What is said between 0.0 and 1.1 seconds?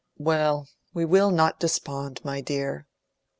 Well, we